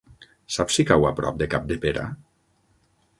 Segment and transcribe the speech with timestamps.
[0.55, 2.07] Saps si cau a prop de Capdepera?